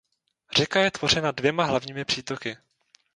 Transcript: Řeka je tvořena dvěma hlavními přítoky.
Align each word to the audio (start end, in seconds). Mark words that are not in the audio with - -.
Řeka 0.57 0.79
je 0.81 0.91
tvořena 0.91 1.31
dvěma 1.31 1.65
hlavními 1.65 2.05
přítoky. 2.05 2.57